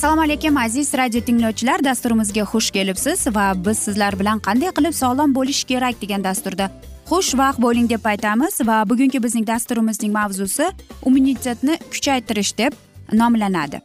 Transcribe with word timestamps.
assalomu 0.00 0.22
alaykum 0.22 0.56
aziz 0.56 0.94
radio 0.94 1.20
tinglovchilar. 1.20 1.84
Dasturimizga 1.84 2.44
xush 2.52 2.70
kelibsiz 2.72 3.26
va 3.36 3.52
biz 3.66 3.78
sizlar 3.78 4.16
bilan 4.20 4.38
qanday 4.46 4.72
qilib 4.78 4.94
sog'lom 4.96 5.34
bo'lish 5.36 5.60
kerak 5.70 6.00
degan 6.02 6.24
dasturda 6.24 6.70
xushvaqt 7.10 7.60
bo'ling 7.64 7.90
deb 7.90 8.08
aytamiz 8.12 8.56
va 8.68 8.78
bugungi 8.90 9.22
bizning 9.26 9.46
dasturimizning 9.52 10.12
mavzusi 10.16 10.70
immunitetni 11.06 11.76
kuchaytirish 11.92 12.56
deb 12.62 12.72
nomlanadi. 13.12 13.84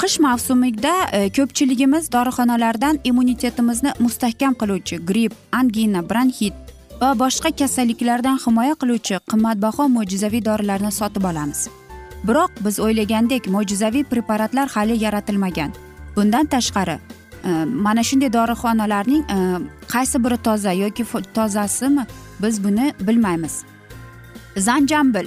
Qish 0.00 0.20
mavsumida 0.26 0.94
e, 1.12 1.26
ko'pchiligimiz 1.36 2.12
dorixonalardan 2.16 3.00
immunitetimizni 3.04 3.98
mustahkam 3.98 4.54
qiluvchi 4.60 5.02
gripp 5.08 5.32
angina 5.60 6.08
bronxit 6.10 6.54
va 7.00 7.14
boshqa 7.22 7.50
kasalliklardan 7.60 8.38
himoya 8.46 8.74
qiluvchi 8.82 9.24
qimmatbaho 9.30 9.88
mo'jizaviy 9.96 10.44
dorilarni 10.50 10.92
sotib 11.00 11.26
olamiz. 11.32 11.70
Biroq 12.28 12.50
biz 12.64 12.80
o'ylagandek 12.80 13.46
mo'jizaviy 13.46 14.04
preparatlar 14.04 14.68
hali 14.68 15.04
yaratilmagan. 15.04 15.72
Bundan 16.16 16.46
tashqari 16.46 16.98
e, 17.44 17.50
mana 17.64 18.02
shunday 18.02 18.32
dorixonalarning 18.32 19.22
e, 19.36 19.38
qaysi 19.88 20.24
biri 20.24 20.36
toza 20.36 20.72
yoki 20.72 21.04
tozasimi 21.34 22.06
biz 22.42 22.64
buni 22.64 22.92
bilmaymiz. 23.00 23.62
Zanjambil. 24.56 25.26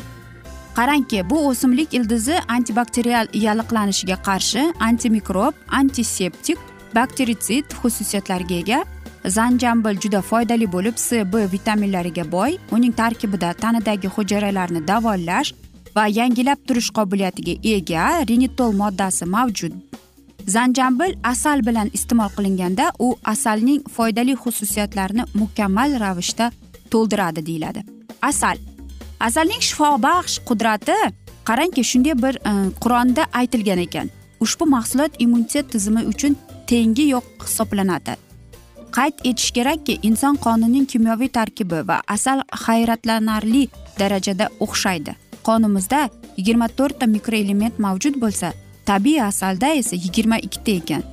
Qarangki 0.75 1.30
bu 1.30 1.47
o'simlik 1.47 1.94
ildizi 1.94 2.35
antibakterial 2.47 3.28
yalliqlanishiga 3.34 4.18
qarshi 4.28 4.74
antimikrob 4.79 5.53
antiseptik 5.68 6.58
bakteritsid 6.96 7.66
xususiyatlarga 7.81 8.56
ega. 8.56 8.84
Zanjambil 9.25 9.97
juda 10.00 10.22
foydali 10.22 10.72
bo'lib 10.72 10.96
c 10.96 11.34
b 11.34 11.52
vitaminlariga 11.52 12.31
boy. 12.31 12.58
Uning 12.72 12.94
tarkibida 12.96 13.53
tanadagi 13.53 14.08
hujayralarni 14.08 14.88
davolash 14.88 15.53
va 15.97 16.06
yangilab 16.19 16.59
turish 16.68 16.90
qobiliyatiga 16.97 17.53
ega 17.75 18.08
rinitol 18.30 18.74
moddasi 18.81 19.25
mavjud. 19.35 19.74
Zanjambil 20.56 21.13
asal 21.34 21.63
bilan 21.68 21.90
iste'mol 21.97 22.30
qilinganda 22.38 22.91
u 23.06 23.08
asalning 23.34 23.81
foydali 23.96 24.35
xususiyatlarini 24.44 25.25
mukammal 25.41 26.00
ravishda 26.03 26.52
to'ldiradi 26.91 27.46
deyiladi. 27.50 27.84
Asal. 28.22 28.58
Asalning 29.28 29.62
shifobaxsh 29.69 30.38
qudrati 30.50 30.97
qarangki 31.50 31.84
shunday 31.90 32.16
bir 32.24 32.35
e, 32.35 32.53
qur'onda 32.84 33.28
aytilgan 33.41 33.84
ekan. 33.88 34.08
Ushbu 34.40 34.66
mahsulot 34.75 35.12
immunitet 35.19 35.72
tizimi 35.72 36.06
uchun 36.14 36.38
tengi 36.68 37.06
yo'q 37.14 37.28
hisoblanadi. 37.44 38.16
Qayd 38.97 39.16
etish 39.29 39.52
kerakki 39.58 40.00
inson 40.09 40.35
qonining 40.46 40.85
kimyoviy 40.91 41.29
tarkibi 41.38 41.88
va 41.88 42.02
asal 42.16 42.41
hayratlanarli 42.66 43.64
darajada 44.00 44.50
o'xshaydi. 44.66 45.27
Qonimizda 45.47 46.02
yigirma 46.38 46.68
to'rtta 46.78 47.06
mikroelement 47.16 47.75
mavjud 47.85 48.16
bo'lsa 48.24 48.53
tabiiy 48.90 49.22
asalda 49.31 49.68
esa 49.81 49.96
yigirma 50.06 50.38
ikkita 50.47 50.72
ekan. 50.80 51.03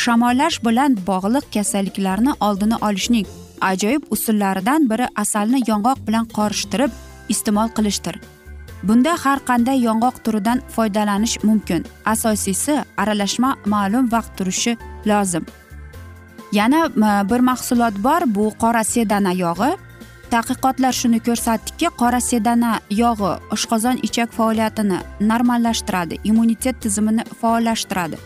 Shamollash 0.00 0.58
bilan 0.66 0.92
bog'liq 1.08 1.46
kasalliklarni 1.54 2.32
oldini 2.46 2.76
olishning 2.88 3.26
ajoyib 3.70 4.02
usullaridan 4.14 4.88
biri 4.90 5.06
asalni 5.22 5.60
yong'oq 5.70 5.98
bilan 6.06 6.26
qorishtirib 6.36 6.90
iste'mol 7.32 7.68
qilishdir. 7.76 8.16
Bunda 8.86 9.12
har 9.24 9.38
qanday 9.48 9.78
yong'oq 9.88 10.16
turidan 10.24 10.58
foydalanish 10.74 11.36
mumkin. 11.44 11.86
Asosiysi 12.04 12.74
aralashma 12.96 13.50
ma'lum 13.72 14.12
vaqt 14.12 14.32
turishi 14.38 14.76
lozim. 15.06 15.44
Yana 16.52 16.80
bir 17.30 17.40
mahsulot 17.40 17.94
bor 18.06 18.22
bu 18.26 18.44
qora 18.62 18.84
sedana 18.84 19.32
yog'i 19.32 19.72
tadqiqotlar 20.32 20.94
shuni 21.00 21.20
ko'rsatdiki 21.28 21.88
qora 22.00 22.20
sedana 22.30 22.72
yog'i 23.02 23.32
oshqozon 23.54 24.00
ichak 24.08 24.32
faoliyatini 24.38 24.98
normallashtiradi 25.30 26.18
immunitet 26.30 26.80
tizimini 26.84 27.24
faollashtiradi 27.40 28.16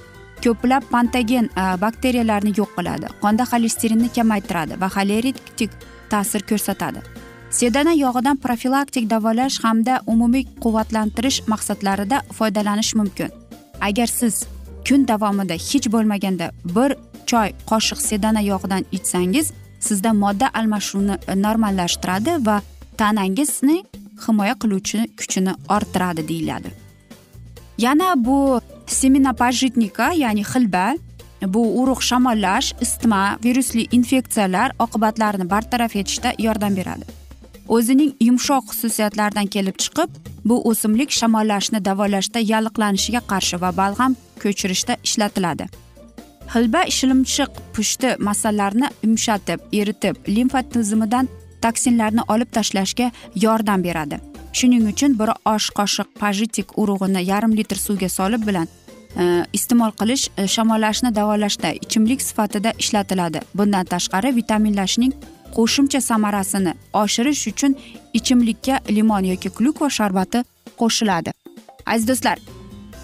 ko'plab 0.44 0.84
pantogen 0.92 1.48
bakteriyalarni 1.84 2.52
yo'q 2.60 2.70
qiladi 2.78 3.06
qonda 3.22 3.44
xolesterinni 3.52 4.08
kamaytiradi 4.16 4.80
va 4.82 4.88
xoleritik 4.96 5.70
ta'sir 6.12 6.42
ko'rsatadi. 6.50 7.00
Sedana 7.50 7.92
yog'idan 8.04 8.36
profilaktik 8.44 9.10
davolash 9.10 9.58
hamda 9.64 10.00
umumiy 10.12 10.44
quvvatlantirish 10.64 11.38
maqsadlarida 11.52 12.22
foydalanish 12.38 12.94
mumkin. 13.00 13.30
Agar 13.88 14.06
siz 14.06 14.44
kun 14.88 15.06
davomida 15.08 15.54
hech 15.54 15.86
bo'lmaganda 15.94 16.50
bir 16.76 16.90
choy 17.30 17.48
qoshiq 17.70 18.00
sedana 18.08 18.40
yog'idan 18.50 18.84
ichsangiz 18.96 19.52
sizda 19.80 20.12
modda 20.12 20.50
almashuvni 20.54 21.16
e, 21.28 21.34
normallashtiradi 21.42 22.36
va 22.46 22.60
tanangizni 23.00 23.84
himoya 24.26 24.54
qiluvchi 24.62 24.98
kuchini 25.18 25.52
orttiradi 25.68 26.28
deyiladi. 26.28 26.70
Yana 27.78 28.14
bu 28.16 28.60
seminopajitnika 28.86 30.12
ya'ni 30.12 30.44
xilba 30.52 30.84
bu 31.54 31.62
urug' 31.82 32.02
shamollash 32.02 32.74
isitma 32.80 33.38
virusli 33.44 33.86
infeksiyalar 33.92 34.72
oqibatlarini 34.78 35.50
bartaraf 35.50 35.96
etishda 35.96 36.32
yordam 36.38 36.76
beradi. 36.76 37.04
O'zining 37.68 38.12
yumshoq 38.20 38.64
xususiyatlaridan 38.72 39.46
kelib 39.46 39.76
chiqib 39.82 40.10
bu 40.44 40.56
o'simlik 40.70 41.10
shamollashni 41.20 41.84
davolashda 41.84 42.40
yalliqlanishiga 42.52 43.20
qarshi 43.32 43.60
va 43.62 43.70
balg'am 43.80 44.16
ko'chirishda 44.42 44.96
ishlatiladi. 45.04 45.64
Xilba 46.52 46.82
shilimshiq 46.96 47.50
pushti 47.74 48.08
massalarni 48.26 48.88
yumshatib 49.04 49.60
eritib 49.80 50.16
limfa 50.36 50.62
tizimidan 50.72 51.28
toksinlarni 51.62 52.22
olib 52.28 52.50
tashlashga 52.56 53.10
yordam 53.44 53.84
beradi. 53.84 54.18
Shuning 54.52 54.88
uchun 54.92 55.18
bir 55.20 55.30
osh 55.54 55.70
qoshiq 55.78 56.08
pajitik 56.20 56.78
urug'ini 56.82 57.22
yarim 57.30 57.56
litr 57.58 57.78
suvga 57.86 58.08
solib 58.08 58.46
bilan 58.48 58.66
e, 59.20 59.24
iste'mol 59.52 59.92
qilish 60.00 60.24
e, 60.36 60.46
shamollashni 60.54 61.14
davolashda 61.18 61.72
ichimlik 61.84 62.22
sifatida 62.22 62.72
ishlatiladi. 62.82 63.40
Bundan 63.54 63.84
tashqari 63.92 64.36
vitaminlashning 64.38 65.12
qo'shimcha 65.56 66.00
samarasini 66.10 66.72
oshirish 67.02 67.42
uchun 67.52 67.76
ichimlikka 68.18 68.80
limon 68.96 69.24
yoki 69.32 69.50
klyukva 69.58 69.90
sharbati 69.98 70.44
qo'shiladi. 70.80 71.30
Aziz 71.86 72.08
do'stlar 72.08 72.38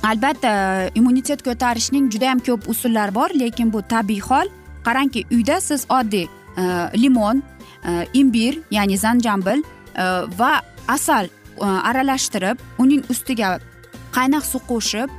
albatta 0.07 0.91
immunitet 0.95 1.43
ko'tarishning 1.43 2.11
juda 2.13 2.31
yam 2.31 2.41
ko'p 2.49 2.69
usullari 2.73 3.15
bor 3.15 3.31
lekin 3.35 3.73
bu 3.73 3.83
tabiiy 3.83 4.23
hol. 4.29 4.51
Qarangki 4.87 5.25
uyda 5.35 5.61
siz 5.61 5.87
oddiy 5.91 6.27
e, 6.27 6.63
limon 7.03 7.43
e, 7.43 8.07
imbir 8.15 8.61
ya'ni 8.71 8.99
zanjambil 8.99 9.63
e, 9.63 10.05
va 10.39 10.53
asal 10.89 11.29
aralashtirib 11.61 12.61
uning 12.79 13.03
ustiga 13.11 13.57
qaynoq 14.17 14.45
suv 14.45 14.67
qo'shib 14.69 15.11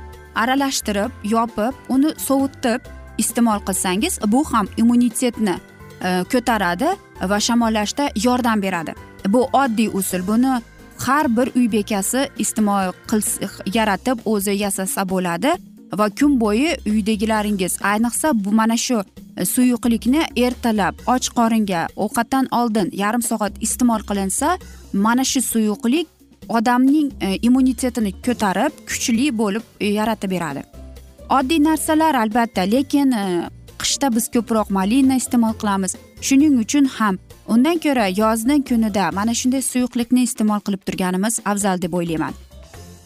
aralashtirib 0.42 1.10
yopib 1.32 1.74
uni 1.94 2.14
sovutib 2.26 2.86
iste'mol 3.18 3.60
qilsangiz 3.68 4.20
bu 4.32 4.44
ham 4.52 4.70
immunitetni 4.76 5.56
ko'taradi 6.32 6.92
va 7.30 7.38
shamollashda 7.46 8.10
yordam 8.24 8.62
beradi. 8.62 8.94
Bu 9.28 9.48
oddiy 9.52 9.90
usul. 10.00 10.22
Buni 10.26 10.52
har 11.06 11.26
bir 11.36 11.48
uy 11.56 11.66
bekasi 11.72 12.28
iste'mol 12.38 12.92
yaratib 13.78 14.18
o'zi 14.24 14.54
yasasa 14.64 15.08
bo'ladi 15.12 15.52
va 15.98 16.06
kun 16.18 16.40
bo'yi 16.40 16.76
uydagilaringiz 16.92 17.78
ayniqsa 17.92 18.32
bu 18.44 18.52
mana 18.52 18.76
shu 18.76 18.98
e, 19.36 19.44
suyuqlikni 19.44 20.22
ertalab 20.36 20.94
och 21.06 21.26
qoringa 21.38 21.82
ovqatdan 21.96 22.46
oldin 22.60 22.88
yarim 22.92 23.22
soat 23.22 23.52
iste'mol 23.66 24.02
qilinsa 24.08 24.58
mana 24.92 25.24
shu 25.24 25.40
suyuqlik 25.52 26.06
odamning 26.48 27.12
e, 27.20 27.38
immunitetini 27.42 28.12
ko'tarib 28.26 28.72
kuchli 28.88 29.30
bo'lib 29.40 29.64
e, 29.80 29.86
yaratib 29.98 30.30
beradi. 30.30 30.62
Oddiy 31.28 31.60
narsalar 31.64 32.14
albatta 32.14 32.62
lekin 32.74 33.12
e, 33.12 33.24
qishda 33.80 34.08
biz 34.16 34.28
ko'proq 34.34 34.70
malina 34.70 35.16
iste'mol 35.22 35.54
qilamiz. 35.60 35.96
Shuning 36.20 36.58
uchun 36.64 36.84
ham 36.84 37.18
undan 37.48 37.78
ko'ra 37.78 38.06
yozni 38.06 38.64
kunida 38.64 39.12
mana 39.12 39.34
shunday 39.34 39.62
suyuqlikni 39.62 40.22
iste'mol 40.28 40.60
qilib 40.66 40.82
turganimiz 40.86 41.40
afzal 41.44 41.82
deb 41.82 41.92
o'ylayman. 41.92 42.34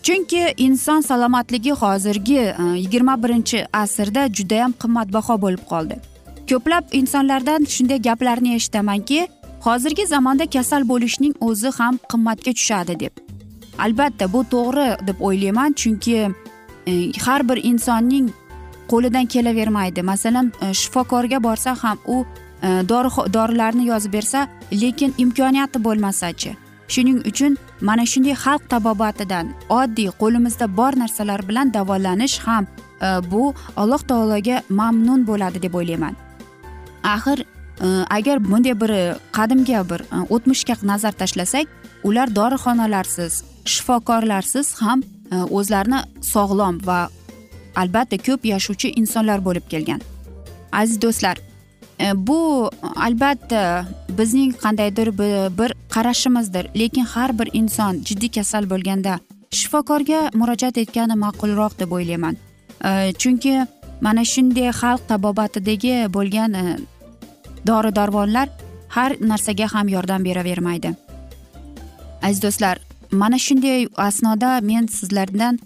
Chunki 0.02 0.54
inson 0.56 1.00
salomatligi 1.00 1.72
hozirgi 1.72 2.38
e, 2.38 2.62
yigirma 2.76 3.22
birinchi 3.22 3.66
asrda 3.72 4.22
judayam 4.38 4.72
qimmatbaho 4.82 5.34
bo'lib 5.44 5.62
qoldi. 5.72 5.96
Ko'plab 6.50 6.84
insonlardan 6.92 7.64
shunday 7.74 8.02
gaplarni 8.02 8.54
eshitamanki 8.54 9.28
hozirgi 9.66 10.06
zamonda 10.06 10.46
kasal 10.46 10.88
bo'lishning 10.88 11.34
o'zi 11.40 11.70
ham 11.78 11.98
qimmatga 12.12 12.52
tushadi 12.58 13.00
deb. 13.00 13.12
Albatta 13.78 14.32
bu 14.32 14.40
to'g'ri 14.54 14.88
deb 15.06 15.20
o'ylayman 15.20 15.72
chunki 15.72 16.16
e, 16.86 16.92
har 17.24 17.48
bir 17.48 17.58
insonning 17.70 18.30
qo'lidan 18.88 19.26
kelavermaydi. 19.26 20.02
Masalan 20.02 20.52
e, 20.62 20.74
shifokorga 20.74 21.42
borsa 21.42 21.76
ham 21.82 21.98
u 22.06 22.24
Э, 22.62 22.88
dori 22.88 23.08
dorilarni 23.32 23.84
yozib 23.86 24.12
bersa 24.12 24.48
lekin 24.72 25.14
imkoniyati 25.18 25.78
bo'lmasachi. 25.84 26.56
Shuning 26.92 27.18
uchun 27.30 27.56
mana 27.80 28.04
shunday 28.12 28.34
xalq 28.44 28.62
tabobatidan 28.72 29.46
oddiy 29.78 30.10
qo'limizda 30.20 30.66
bor 30.78 30.92
narsalar 31.02 31.40
bilan 31.48 31.74
davolanish 31.74 32.38
ham 32.46 32.64
e, 32.66 33.08
bu 33.30 33.54
alloh 33.76 34.02
taologa 34.10 34.62
mamnun 34.68 35.26
bo'ladi 35.26 35.62
deb 35.62 35.74
o'ylayman. 35.74 36.14
Axir 37.14 37.38
e, 37.40 37.46
agar 38.16 38.44
bunday 38.44 38.80
bir 38.82 38.92
qadimga 39.36 39.82
bir 39.90 40.00
e, 40.00 40.18
o'tmishga 40.34 40.74
nazar 40.82 41.12
tashlasak 41.12 41.66
ular 42.08 42.28
dorixonalarsiz 42.38 43.44
shifokorlarsiz 43.64 44.74
ham 44.82 45.02
o'zlarini 45.58 46.00
sog'lom 46.32 46.74
va 46.88 47.00
albatta 47.82 48.16
ko'p 48.26 48.44
yashovchi 48.52 48.88
insonlar 49.00 49.38
bo'lib 49.46 49.66
kelgan. 49.72 50.00
Aziz 50.72 51.02
do'stlar 51.02 51.36
E, 52.00 52.26
bu 52.26 52.70
albatta 52.96 53.86
bizning 54.18 54.54
qandaydir 54.62 55.18
bir 55.58 55.74
qarashimizdir. 55.90 56.68
Lekin 56.78 57.04
har 57.04 57.38
bir 57.38 57.48
inson 57.52 58.02
jiddiy 58.04 58.30
kasal 58.30 58.70
bo'lganda 58.70 59.18
shifokorga 59.50 60.30
murojaat 60.34 60.78
etgani 60.78 61.16
ma'qulroq 61.24 61.78
deb 61.78 61.92
o'ylayman. 61.92 62.36
E, 62.84 63.12
chunki 63.12 63.66
mana 64.00 64.24
shunday 64.24 64.70
xalq 64.80 65.08
tabobatidagi 65.08 66.12
bo'lgan 66.16 66.54
e, 66.54 66.76
dori 67.66 67.94
darvonlar 67.94 68.48
har 68.88 69.10
narsaga 69.20 69.66
ham 69.74 69.88
yordam 69.88 70.24
beravermaydi. 70.24 70.94
Aziz 72.22 72.42
do'stlar 72.42 72.78
mana 73.10 73.38
shunday 73.38 73.86
asnoda 73.96 74.60
men 74.60 74.86
sizlardan 74.86 75.58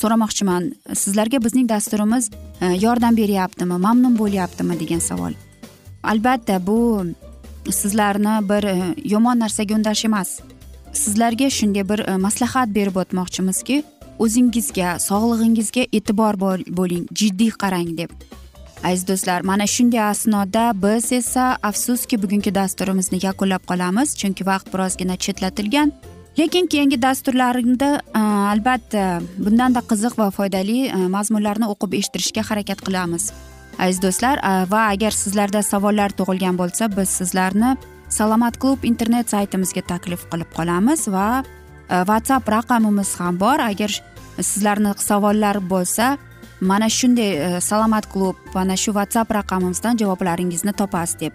so'ramoqchiman. 0.00 0.72
Sizlarga 0.94 1.44
bizning 1.44 1.68
dasturimiz 1.68 2.30
yordam 2.80 3.16
beryaptimi 3.16 3.76
mamnun 3.78 4.16
bo'lyaptimi 4.18 4.80
degan 4.80 4.98
savol. 4.98 5.32
Albatta 6.02 6.66
bu 6.66 7.04
sizlarni 7.70 8.48
bir 8.48 8.64
e, 8.64 8.94
yomon 9.04 9.38
narsaga 9.38 9.74
undash 9.74 10.04
emas. 10.04 10.40
Sizlarga 10.92 11.50
shunday 11.50 11.88
bir 11.88 11.98
e, 11.98 12.16
maslahat 12.16 12.74
berib 12.74 12.96
o'tmoqchimizki 12.96 13.82
o'zingizga 14.18 14.98
sog'lig'ingizga 14.98 15.86
e'tibor 15.92 16.40
bo'ling 16.78 17.06
jiddiy 17.14 17.50
qarang 17.62 17.96
deb. 17.98 18.10
Aziz 18.84 19.08
do'stlar 19.08 19.40
mana 19.40 19.66
shunday 19.66 20.00
asnoda 20.00 20.72
biz 20.82 21.12
esa 21.12 21.58
afsuski 21.62 22.22
bugungi 22.22 22.54
dasturimizni 22.54 23.18
yakunlab 23.22 23.66
qolamiz 23.70 24.16
chunki 24.20 24.46
vaqt 24.46 24.72
birozgina 24.74 25.16
chetlatilgan. 25.16 25.92
Lekin 26.38 26.66
keyingi 26.66 27.02
dasturlarimda 27.02 27.90
e, 28.14 28.18
albatta 28.54 29.20
bundanda 29.38 29.80
qiziq 29.90 30.18
va 30.18 30.30
foydali 30.30 30.78
mazmunlarni 31.16 31.66
o'qib 31.74 32.00
eshittirishga 32.00 32.42
harakat 32.50 32.84
qilamiz. 32.86 33.32
Aziz 33.78 34.02
do'stlar 34.02 34.40
va 34.70 34.82
agar 34.94 35.10
sizlarda 35.10 35.62
savollar 35.62 36.10
tug'ilgan 36.18 36.58
bo'lsa 36.58 36.90
biz 36.96 37.08
sizlarni 37.08 37.76
salomat 38.08 38.58
klub 38.58 38.84
internet 38.84 39.30
saytimizga 39.30 39.82
taklif 39.92 40.24
qilib 40.32 40.50
qolamiz 40.56 41.08
va 41.08 41.44
whatsapp 41.88 42.48
raqamimiz 42.48 43.14
ham 43.20 43.40
bor. 43.40 43.58
Agar 43.60 43.90
sizlarni 44.40 44.94
savollar 44.96 45.56
bo'lsa 45.70 46.16
mana 46.60 46.88
shunday 46.88 47.60
salomat 47.60 48.12
klub 48.12 48.36
mana 48.54 48.76
shu 48.76 48.92
whatsapp 48.92 49.30
raqamimizdan 49.38 49.96
javoblaringizni 49.96 50.72
topasiz 50.72 51.20
deb. 51.20 51.32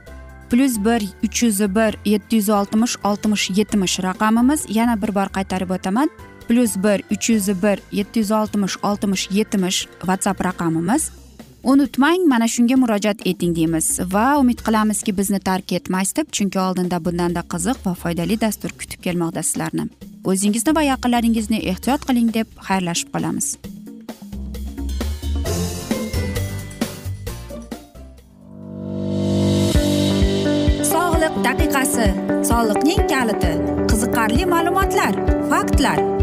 Plyus 0.49 0.77
bir 0.85 1.01
uch 1.23 1.43
yuz 1.43 1.59
bir 1.59 1.97
yetti 2.05 2.35
yuz 2.35 2.49
oltmish 2.49 2.97
oltmish 3.03 3.49
yetmish 3.49 3.99
raqamimiz. 4.03 4.65
Yana 4.69 5.01
bir 5.01 5.15
bor 5.15 5.27
qaytarib 5.37 5.69
o'taman. 5.69 6.09
Plyus 6.47 6.75
bir 6.75 7.03
uch 7.11 7.29
yuz 7.29 7.47
bir 7.63 7.79
yetti 7.91 8.19
yuz 8.19 8.31
oltmish 8.31 8.77
oltmish 8.83 9.31
yetmish 9.31 9.87
whatsapp 10.01 10.45
raqamimiz. 10.45 11.22
Unutmang 11.63 12.27
mana 12.27 12.47
shunga 12.47 12.75
murojaat 12.75 13.21
eting 13.25 13.55
deymiz. 13.55 13.99
Va 14.13 14.37
umid 14.39 14.59
qilamizki 14.67 15.17
bizni 15.17 15.39
tark 15.39 15.71
etmaysiz 15.71 16.15
deb 16.15 16.31
chunki 16.37 16.59
oldinda 16.59 16.99
bundanda 17.05 17.43
qiziq 17.53 17.77
va 17.85 17.93
foydali 18.01 18.39
dastur 18.41 18.71
kutib 18.79 18.99
kelmoqda 19.05 19.43
sizlarni. 19.49 19.87
O'zingizni 20.29 20.75
va 20.75 20.83
yaqinlaringizni 20.91 21.59
ehtiyot 21.71 22.07
qiling 22.09 22.33
deb 22.37 22.47
xayrlashib 22.67 23.13
qolamiz. 23.15 23.47
Sog'liq 30.91 31.35
daqiqasi. 31.47 32.09
Soliqning 32.51 33.07
kaliti. 33.13 33.53
Qiziqarli 33.91 34.51
ma'lumotlar 34.55 35.13
faktlar. 35.53 36.22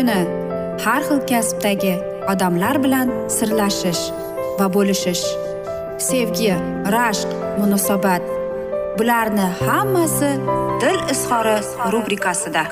Kuni 0.00 0.20
har 0.84 1.02
xil 1.08 1.20
kasbdagi 1.30 1.94
odamlar 2.32 2.76
bilan 2.84 3.08
sirlashish 3.36 4.02
va 4.58 4.66
bo'lishish 4.76 5.24
sevgi 6.08 6.54
rashq 6.94 7.30
munosabat 7.60 8.22
bularni 8.98 9.48
hammasi 9.66 10.30
dil 10.82 11.00
izhori 11.14 11.56
rubrikasida. 11.92 12.62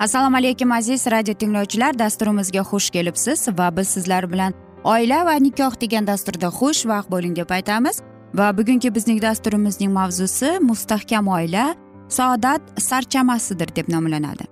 Assalomu 0.00 0.36
alaykum 0.36 0.72
aziz 0.72 1.06
radio 1.06 1.34
tinglovchilar. 1.34 1.98
Dasturimizga 1.98 2.62
xush 2.70 2.90
kelibsiz 2.90 3.48
va 3.58 3.68
biz 3.76 3.88
sizlar 3.88 4.32
bilan 4.32 4.52
oila 4.84 5.24
va 5.28 5.34
nikoh 5.46 5.80
degan 5.80 6.06
dasturda 6.06 6.48
xush 6.58 6.86
vaqt 6.92 7.10
bo'ling 7.10 7.36
deb 7.36 7.50
aytamiz. 7.50 7.96
Va 8.34 8.56
bugungi 8.58 8.94
bizning 8.94 9.22
dasturimizning 9.22 9.92
mavzusi 9.92 10.58
mustahkam 10.60 11.28
oila 11.28 11.74
saodat 12.08 12.62
sarchamasidir 12.78 13.76
deb 13.76 13.88
nomlanadi. 13.88 14.44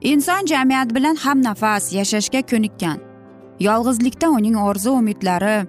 Inson 0.00 0.46
jamiyat 0.46 0.94
bilan 0.94 1.16
hamnafas 1.16 1.92
yashashga 1.92 2.42
ko'nikkan. 2.42 2.98
Yolg'izlikda 3.60 4.28
uning 4.30 4.56
orzu 4.56 4.90
umidlari 4.90 5.66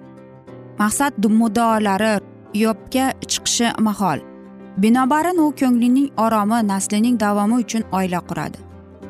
maqsad 0.78 1.24
muddaolari 1.40 2.20
yopga 2.54 3.12
chiqishi 3.30 3.68
mahol. 3.80 4.18
Binobarin 4.76 5.38
u 5.38 5.52
ko'nglining 5.60 6.08
oromi 6.16 6.58
naslining 6.68 7.20
davomi 7.20 7.54
uchun 7.54 7.82
oila 7.92 8.20
quradi. 8.28 8.58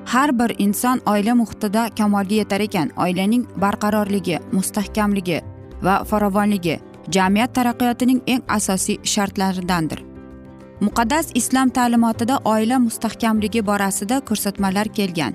Har 0.07 0.39
bir 0.39 0.51
inson 0.59 1.01
oila 1.07 1.35
muhitida 1.35 1.91
kamolga 1.99 2.35
yetar 2.35 2.61
ekan. 2.61 2.91
Oilaning 2.97 3.47
barqarorligi 3.63 4.39
mustahkamligi 4.53 5.39
va 5.83 6.05
farovonligi 6.05 6.81
jamiyat 7.11 7.55
taraqqiyotining 7.55 8.21
eng 8.27 8.43
asosiy 8.49 8.99
shartlaridandir. 9.05 10.05
Muqaddas 10.81 11.31
islom 11.35 11.71
ta'limotida 11.71 12.39
oila 12.45 12.79
mustahkamligi 12.79 13.67
borasida 13.67 14.21
ko'rsatmalar 14.21 14.89
kelgan. 14.89 15.35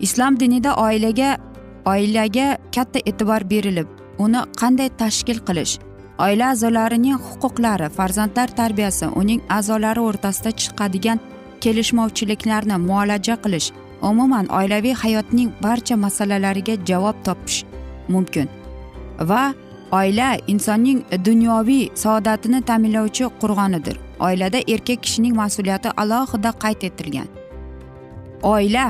Islom 0.00 0.40
dinida 0.40 0.74
oilaga 0.74 1.38
oilaga 1.84 2.58
katta 2.74 2.98
e'tibor 3.06 3.50
berilib 3.50 3.88
uni 4.18 4.40
qanday 4.60 4.90
tashkil 5.02 5.38
qilish 5.48 5.78
oila 6.24 6.50
a'zolarining 6.52 7.18
huquqlari 7.26 7.88
farzandlar 7.98 8.48
tarbiyasi 8.60 9.06
uning 9.20 9.40
a'zolari 9.58 10.00
o'rtasida 10.08 10.50
chiqadigan 10.62 11.18
kelishmovchiliklarni 11.64 12.76
muolaja 12.88 13.36
qilish 13.44 13.68
umuman 14.10 14.46
oilaviy 14.58 14.94
hayotning 15.02 15.50
barcha 15.64 15.96
masalalariga 16.04 16.74
javob 16.90 17.16
topish 17.26 17.58
mumkin 18.14 18.48
va 19.30 19.42
oila 19.92 20.38
insonning 20.46 21.04
dunyoviy 21.24 21.88
saodatini 21.94 22.62
ta'minlovchi 22.62 23.24
qurg'onidir. 23.40 23.96
Oilada 24.20 24.58
erkak 24.68 25.02
kishining 25.02 25.34
mas'uliyati 25.36 25.90
alohida 25.96 26.52
qayd 26.62 26.82
etilgan. 26.88 27.28
Oila 28.42 28.86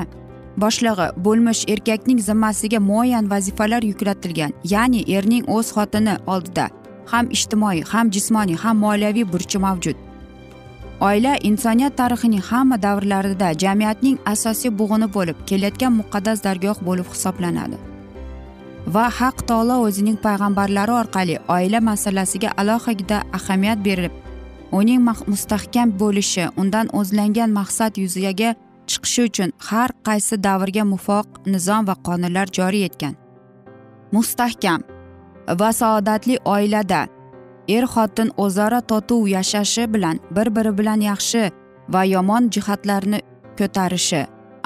boshlig'i 0.56 1.08
bo'lmish 1.24 1.64
erkakning 1.68 2.20
zimmasiga 2.28 2.80
muayyan 2.80 3.30
vazifalar 3.30 3.82
yuklatilgan 3.82 4.52
ya'ni 4.74 5.02
erning 5.16 5.44
o'z 5.56 5.74
xotini 5.76 6.16
oldida 6.26 6.68
ham 7.12 7.30
ijtimoiy 7.36 7.84
ham 7.92 8.10
jismoniy 8.10 8.56
ham 8.56 8.76
moliyaviy 8.78 9.32
burchi 9.32 9.58
mavjud. 9.58 9.96
Oila 11.00 11.36
insoniyat 11.48 11.96
tarixining 11.96 12.42
hamma 12.50 12.82
davrlarida 12.82 13.48
jamiyatning 13.62 14.18
asosiy 14.26 14.70
bug'uni 14.78 15.14
bo'lib 15.14 15.38
kelayotgan 15.46 15.92
muqaddas 16.00 16.44
dargoh 16.44 16.78
bo'lib 16.88 17.08
hisoblanadi. 17.14 17.91
Va 18.86 19.08
haq 19.08 19.46
taolo 19.46 19.76
o'zining 19.86 20.18
payg'ambarlari 20.26 20.92
orqali 20.92 21.38
oila 21.48 21.80
masalasiga 21.80 22.50
alohida 22.56 23.22
ahamiyat 23.38 23.78
berib 23.84 24.12
uning 24.72 25.00
mustahkam 25.32 25.88
bo'lishi 26.02 26.44
undan 26.56 26.86
o'zlangan 26.98 27.50
maqsad 27.58 27.92
yuzaga 28.02 28.54
chiqishi 28.86 29.22
uchun 29.28 29.50
har 29.68 29.90
qaysi 30.06 30.36
davrga 30.46 30.84
muvofiq 30.92 31.26
nizom 31.52 31.86
va 31.88 31.94
qonunlar 32.06 32.46
joriy 32.58 32.84
etgan. 32.88 33.14
Mustahkam 34.12 34.80
va 35.60 35.72
saodatli 35.80 36.36
oilada 36.44 37.06
er 37.68 37.84
xotin 37.92 38.28
o'zaro 38.44 38.80
totuv 38.80 39.28
yashashi 39.36 39.84
bilan 39.94 40.16
bir 40.36 40.48
biri 40.56 40.72
bilan 40.78 41.00
yaxshi 41.10 41.42
va 41.92 42.02
yomon 42.04 42.50
jihatlarni 42.54 43.20
ko'tarishi 43.58 44.22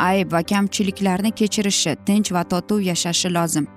ayb 0.09 0.33
va 0.33 0.41
kamchiliklarni 0.51 1.31
kechirishi 1.39 1.93
tinch 2.07 2.33
va 2.33 2.43
totuv 2.53 2.81
yashashi 2.91 3.29
lozim. 3.39 3.76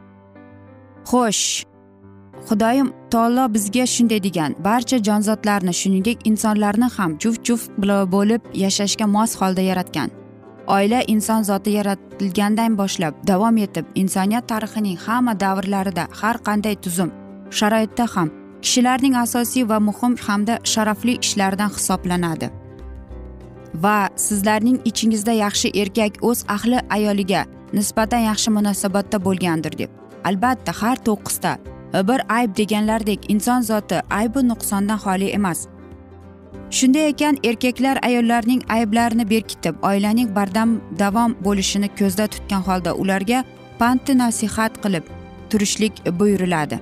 Xo'sh 1.10 1.66
xudoyim 2.48 2.90
taolo 3.12 3.46
bizga 3.54 3.86
shunday 3.96 4.20
degan. 4.28 4.56
Barcha 4.68 4.98
jonzotlarni 5.08 5.74
shuningdek 5.82 6.18
insonlarni 6.30 6.88
ham 6.98 7.12
juft 7.24 7.42
juft 7.48 7.70
bo'lib 8.16 8.42
yashashga 8.64 9.06
mos 9.16 9.32
holda 9.42 9.64
yaratgan. 9.70 10.10
Oila 10.76 11.00
inson 11.14 11.42
zoti 11.50 11.72
yaratilgandan 11.80 12.78
boshlab 12.82 13.14
davom 13.28 13.58
etib 13.66 13.86
insoniyat 14.02 14.46
tarixining 14.52 14.98
hamma 15.06 15.34
davrlarida 15.44 16.04
har 16.20 16.38
qanday 16.48 16.76
tuzum 16.84 17.10
sharoitda 17.60 18.06
ham 18.16 18.30
kishilarning 18.64 19.16
asosiy 19.26 19.70
va 19.70 19.80
muhim 19.90 20.14
hamda 20.26 20.56
sharafli 20.74 21.14
ishlaridan 21.26 21.72
hisoblanadi. 21.78 22.48
Va 23.84 24.00
sizlarning 24.26 24.78
ichingizda 24.90 25.34
yaxshi 25.46 25.68
erkak 25.82 26.14
o'z 26.30 26.40
ahli 26.56 26.80
ayoliga 26.98 27.42
nisbatan 27.78 28.22
yaxshi 28.30 28.50
munosabatda 28.58 29.18
bo'lgandir 29.28 29.78
deb. 29.82 29.99
Albatta 30.24 30.72
har 30.82 30.98
to'qqizta. 31.08 31.58
Bir 31.94 32.22
ayb 32.30 32.56
deganlardek 32.58 33.30
inson 33.34 33.62
zoti 33.62 34.02
aybi 34.10 34.48
nuqsondan 34.48 35.00
xoli 35.06 35.30
emas. 35.38 35.68
Shunday 36.72 37.10
ekan 37.10 37.38
erkaklar 37.44 37.98
ayollarning 38.04 38.62
ayblarini 38.70 39.30
berkitib 39.30 39.76
oilaning 39.84 40.36
bardam 40.36 40.82
davom 41.00 41.36
bo'lishini 41.46 41.90
ko'zda 42.00 42.28
tutgan 42.28 42.62
holda 42.68 42.94
ularga 42.94 43.44
panti 43.80 44.18
nasihat 44.18 44.74
qilib 44.84 45.04
turishlik 45.50 45.94
buyuriladi. 46.20 46.80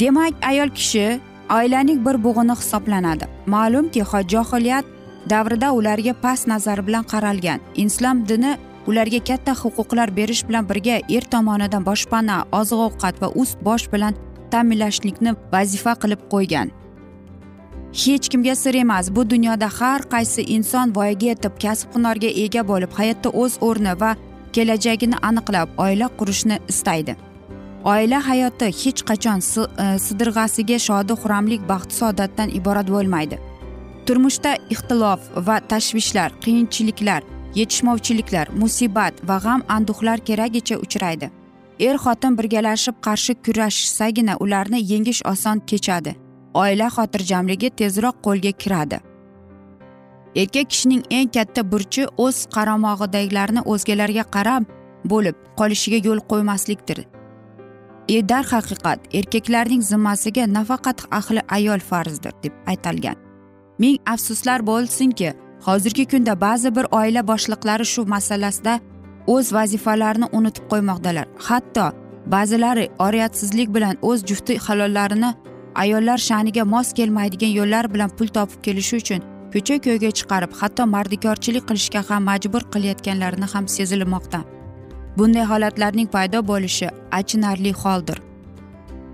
Demak 0.00 0.34
ayol 0.42 0.70
kishi 0.78 1.20
oilaning 1.58 2.00
bir 2.06 2.16
bo'g'ini 2.26 2.54
hisoblanadi. 2.60 3.24
Ma'lumki 3.46 4.02
johiliyat 4.28 4.84
davrida 5.30 5.72
ularga 5.72 6.12
past 6.22 6.46
nazar 6.46 6.86
bilan 6.86 7.04
qaralgan 7.12 7.60
islom 7.74 8.28
dini 8.28 8.56
ularga 8.86 9.20
katta 9.28 9.52
huquqlar 9.62 10.16
berish 10.16 10.42
bilan 10.48 10.68
birga 10.68 10.96
er 11.16 11.24
tomonidan 11.34 11.84
boshpana 11.86 12.36
oziq 12.60 12.80
ovqat 12.88 13.22
va 13.22 13.28
ust 13.42 13.58
bosh 13.68 13.86
bilan 13.92 14.14
ta'minlashlikni 14.50 15.34
vazifa 15.52 15.94
qilib 16.02 16.22
qo'ygan. 16.32 16.70
Hech 18.02 18.28
kimga 18.32 18.54
sir 18.62 18.74
emas 18.74 19.10
bu 19.16 19.30
dunyoda 19.30 19.68
har 19.78 20.00
qaysi 20.14 20.42
inson 20.56 20.94
voyaga 20.96 21.26
yetib 21.32 21.54
kasb 21.64 21.94
hunarga 21.94 22.30
ega 22.44 22.62
bo'lib 22.70 22.92
hayotda 22.98 23.30
o'z 23.42 23.58
o'rni 23.68 23.94
va 24.02 24.10
kelajagini 24.54 25.16
aniqlab 25.28 25.68
oila 25.84 26.08
qurishni 26.18 26.58
istaydi. 26.72 27.16
Oila 27.92 28.18
hayoti 28.28 28.68
hech 28.82 29.00
qachon 29.10 29.40
e, 29.40 29.86
sidirg'asiga 30.06 30.78
shodi 30.88 31.14
xuramlik 31.22 31.62
baxt 31.70 31.92
saodatdan 32.00 32.48
iborat 32.58 32.88
bo'lmaydi. 32.94 33.38
Turmushda 34.06 34.52
ixtilof 34.74 35.20
va 35.46 35.56
tashvishlar 35.70 36.30
qiyinchiliklar 36.44 37.22
yetishmovchiliklar 37.58 38.46
musibat 38.60 39.14
va 39.28 39.38
g'am 39.44 39.62
anduhlar 39.76 40.18
keragicha 40.28 40.76
uchraydi. 40.84 41.30
Er 41.78 41.96
xotin 42.04 42.36
birgalashib 42.38 42.96
qarshi 43.06 43.34
kurashsagina 43.44 44.36
ularni 44.44 44.80
yengish 44.92 45.22
oson 45.32 45.60
kechadi. 45.70 46.14
Oila 46.54 46.88
xotirjamligi 46.96 47.70
tezroq 47.80 48.16
qo'lga 48.26 48.52
kiradi. 48.62 48.98
Erkak 50.42 50.70
kishining 50.70 51.02
eng 51.18 51.28
katta 51.36 51.62
burchi 51.72 52.06
o'z 52.24 52.38
qaramog'idagilarni 52.54 53.60
o'zgalarga 53.72 54.24
qarab 54.36 54.64
bo'lib 55.12 55.36
qolishiga 55.58 55.98
yo'l 56.06 56.20
qo'ymaslikdir. 56.30 56.98
E, 58.08 58.16
darhaqiqat 58.30 59.00
erkaklarning 59.18 59.82
zimmasiga 59.82 60.44
nafaqat 60.56 60.98
ahli 61.18 61.40
ayol 61.56 61.80
farzdir 61.90 62.34
deb 62.42 62.52
aytilgan 62.72 63.16
ming 63.78 63.98
afsuslar 64.12 64.62
bo'lsinki 64.70 65.32
hozirgi 65.66 66.04
kunda 66.06 66.40
ba'zi 66.40 66.76
bir 66.76 66.86
oila 66.98 67.22
boshliqlari 67.30 67.84
shu 67.92 68.02
masalasida 68.14 68.74
o'z 69.34 69.46
vazifalarini 69.56 70.26
unutib 70.38 70.64
qo'ymoqdalar. 70.72 71.26
Hatto 71.46 71.86
ba'zilari 72.34 72.84
oriyatsizlik 73.06 73.68
bilan 73.76 73.94
o'z 74.02 74.20
jufti 74.28 74.58
halollarini 74.66 75.30
ayollar 75.82 76.18
sha'niga 76.28 76.64
mos 76.74 76.92
kelmaydigan 76.98 77.52
yo'llar 77.58 77.94
bilan 77.94 78.10
pul 78.18 78.28
topib 78.36 78.60
kelishi 78.66 78.94
uchun 79.02 79.20
ko'cha 79.54 79.76
ko'yga 79.86 80.10
chiqarib 80.18 80.52
hatto 80.60 80.82
mardikorchilik 80.94 81.64
qilishga 81.68 82.00
ham 82.08 82.22
majbur 82.30 82.62
qilayotganlarini 82.72 83.46
ham 83.54 83.64
sezilmoqda. 83.76 84.40
Bunday 85.18 85.44
holatlarning 85.52 86.08
paydo 86.14 86.38
bo'lishi 86.50 86.88
achinarli 87.18 87.72
holdir. 87.82 88.18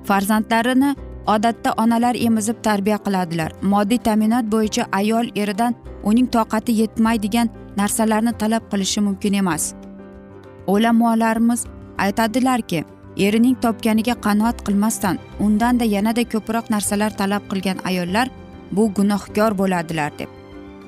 Farzandlarini 0.09 0.91
odatda 1.27 1.75
onalar 1.77 2.15
emizib 2.15 2.63
tarbiya 2.63 2.99
qiladilar. 2.99 3.53
Moddiy 3.63 3.99
ta'minot 3.99 4.47
bo'yicha 4.55 4.87
ayol 4.93 5.31
eridan 5.37 5.75
uning 6.05 6.27
toqati 6.37 6.73
yetmaydigan 6.81 7.51
narsalarni 7.77 8.33
talab 8.39 8.63
qilishi 8.71 9.01
mumkin 9.01 9.35
emas. 9.43 9.75
Ulamolarimiz 10.67 11.67
aytadilarki 11.99 12.85
erining 13.17 13.57
topganiga 13.65 14.15
qanoat 14.27 14.65
qilmasdan 14.67 15.19
undanda 15.41 15.85
yanada 15.85 16.25
ko'proq 16.33 16.71
narsalar 16.75 17.11
talab 17.21 17.43
qilgan 17.51 17.79
ayollar 17.85 18.29
bu 18.73 18.89
gunohkor 18.97 19.59
bo'ladilar 19.59 20.19
deb. 20.19 20.29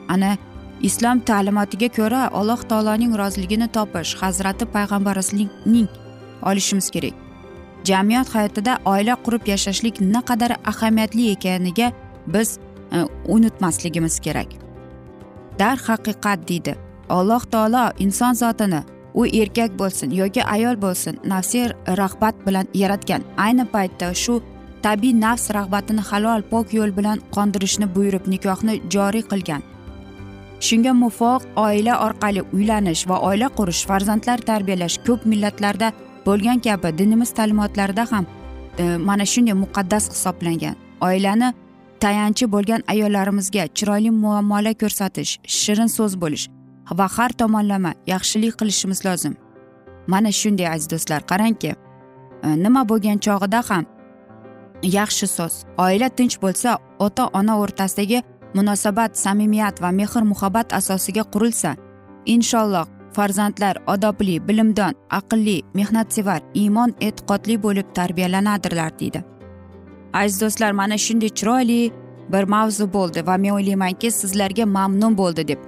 Ana 0.08 0.36
islom 0.88 1.20
ta'limotiga 1.20 1.88
ko'ra 1.98 2.22
alloh 2.40 2.60
taoloning 2.70 3.12
roziligini 3.20 3.68
topish 3.76 4.14
hazrati 4.22 4.64
payg'ambarimizning 4.74 5.88
olishimiz 6.42 6.90
kerak. 6.90 7.23
Jamiyat 7.84 8.28
hayotida 8.34 8.78
oila 8.84 9.16
qurib 9.24 9.46
yashashlik 9.52 10.00
naqadar 10.00 10.56
ahamiyatli 10.64 11.30
ekaniga 11.30 11.92
biz 12.26 12.58
e, 12.92 13.04
unutmasligimiz 13.28 14.18
kerak. 14.20 14.48
Darhaqiqat 15.58 16.48
deydi 16.48 16.74
alloh 17.08 17.42
taolo 17.52 17.92
inson 17.98 18.34
zotini 18.34 18.82
u 19.14 19.26
erkak 19.26 19.78
bo'lsin 19.78 20.10
yoki 20.10 20.42
ayol 20.44 20.76
bo'lsin 20.84 21.18
nafsiy 21.24 21.68
rag'bat 22.00 22.34
bilan 22.46 22.66
yaratgan. 22.74 23.22
Ayni 23.36 23.64
paytda 23.74 24.14
shu 24.14 24.42
tabiiy 24.82 25.20
nafs 25.20 25.50
rag'batini 25.50 26.02
halol 26.10 26.42
pok 26.50 26.74
yo'l 26.78 26.96
bilan 26.96 27.22
qondirishni 27.34 27.86
buyurib 27.94 28.26
nikohni 28.32 28.80
joriy 28.94 29.24
qilgan. 29.32 29.62
Shunga 30.66 30.92
muvofiq 31.02 31.42
oila 31.66 31.94
orqali 32.06 32.42
uylanish 32.56 33.02
va 33.08 33.16
oila 33.28 33.48
qurish 33.58 33.82
farzandlar 33.88 34.38
tarbiyalash 34.50 34.96
ko'p 35.06 35.26
millatlarda 35.30 35.92
bo'lgan 36.26 36.58
kabi 36.66 36.98
dinimiz 36.98 37.30
ta'limotlarida 37.38 38.04
ham 38.12 38.26
e, 38.78 38.96
mana 38.96 39.24
shunday 39.26 39.54
muqaddas 39.64 40.04
hisoblangan. 40.14 40.76
Oilani 41.00 41.52
tayanchi 42.00 42.52
bo'lgan 42.52 42.82
ayollarimizga 42.92 43.64
chiroyli 43.76 44.10
muomala 44.10 44.72
ko'rsatish 44.82 45.32
shirin 45.60 45.90
so'z 45.96 46.12
bo'lish 46.22 46.48
va 46.98 47.06
har 47.16 47.30
tomonlama 47.40 47.92
yaxshilik 48.06 48.54
qilishimiz 48.60 49.00
lozim. 49.06 49.34
Mana 50.06 50.30
shunday 50.40 50.68
aziz 50.74 50.90
do'stlar 50.92 51.20
qarangki 51.30 51.72
e, 52.46 52.48
nima 52.64 52.82
bo'lgan 52.90 53.18
chog'ida 53.26 53.60
ham 53.68 53.84
yaxshi 54.98 55.26
so'z. 55.36 55.54
Oila 55.84 56.08
tinch 56.08 56.36
bo'lsa 56.44 56.78
ota 57.06 57.24
ona 57.38 57.54
o'rtasidagi 57.62 58.22
munosabat 58.54 59.18
samimiyat 59.18 59.82
va 59.82 59.90
mehr 59.90 60.22
muhabbat 60.32 60.72
asosiga 60.80 61.22
qurilsa 61.32 61.76
inshaalloh 62.26 62.86
farzandlar 63.16 63.76
odobli 63.86 64.36
bilimdon 64.48 64.94
aqlli 65.18 65.56
mehnatsevar 65.74 66.40
iymon 66.54 66.94
e'tiqodli 67.00 67.62
bo'lib 67.62 67.88
tarbiyalanadilar 67.98 68.98
deydi. 69.00 69.24
Aziz 70.12 70.40
do'stlar 70.40 70.72
mana 70.72 70.98
shunday 71.06 71.30
chiroyli 71.38 71.80
bir 72.32 72.44
mavzu 72.54 72.92
bo'ldi 72.96 73.26
va 73.26 73.36
men 73.36 73.52
o'ylaymanki 73.58 74.10
sizlarga 74.10 74.66
mamnun 74.66 75.16
bo'ldi 75.20 75.48
deb. 75.48 75.60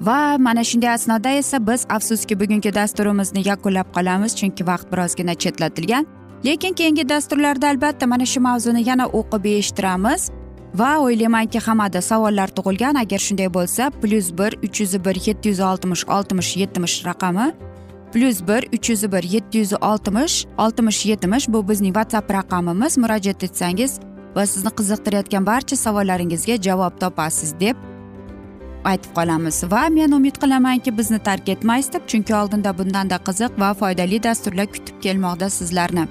Va 0.00 0.38
mana 0.38 0.64
shunday 0.64 0.90
asnoda 0.90 1.30
esa 1.40 1.66
biz 1.66 1.86
afsuski 1.96 2.40
bugungi 2.40 2.74
dasturimizni 2.74 3.48
yakunlab 3.48 3.88
qolamiz 3.96 4.36
chunki 4.40 4.66
vaqt 4.66 4.92
birozgina 4.92 5.34
chetlatilgan. 5.34 6.06
Lekin 6.44 6.72
keyingi 6.72 7.08
dasturlarda 7.08 7.68
albatta 7.68 8.06
mana 8.06 8.26
shu 8.26 8.40
mavzuni 8.40 8.88
yana 8.88 9.06
o'qib 9.18 9.44
eshittiramiz. 9.58 10.30
Va 10.74 10.98
o'ylaymanki 10.98 11.58
hammada 11.58 12.02
savollar 12.02 12.48
tug'ilgan. 12.48 12.94
Agar 12.94 13.18
shunday 13.18 13.48
bo'lsa 13.54 13.90
plyus 14.02 14.30
bir 14.38 14.52
uch 14.66 14.80
yuz 14.80 14.94
bir 15.04 15.16
yetti 15.26 15.48
yuz 15.48 15.60
oltmish 15.60 16.04
oltmish 16.08 16.56
yetmish 16.56 17.04
raqami 17.06 17.52
plyus 18.12 18.40
bir 18.48 18.62
uch 18.76 18.90
yuz 18.90 19.12
bir 19.12 19.22
yetti 19.22 19.58
yuz 19.58 19.72
oltmish 19.72 20.46
oltmish 20.58 21.06
yetmish 21.06 21.48
bu 21.48 21.68
bizning 21.68 21.94
whatsapp 21.94 22.30
raqamimiz. 22.32 22.98
Murojaat 22.98 23.44
etsangiz 23.44 24.00
va 24.36 24.46
sizni 24.46 24.70
qiziqtirayotgan 24.78 25.46
barcha 25.46 25.76
savollaringizga 25.76 26.56
javob 26.62 27.00
topasiz 27.00 27.54
deb 27.60 27.76
aytib 28.84 29.12
qolamiz. 29.14 29.64
Va 29.72 29.88
men 29.88 30.12
umid 30.12 30.36
qilamanki 30.42 30.98
bizni 30.98 31.18
tark 31.18 31.48
etmaysiz 31.48 31.92
deb 31.92 32.08
chunki 32.10 32.34
oldinda 32.34 32.78
bundanda 32.78 33.16
qiziq 33.28 33.52
va 33.62 33.74
foydali 33.74 34.22
dasturlar 34.22 34.66
kutib 34.66 35.00
kelmoqda 35.04 35.50
sizlarni. 35.50 36.08